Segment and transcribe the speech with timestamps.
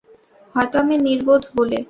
[0.55, 1.77] হয়তো আমি নির্বোধ বলে!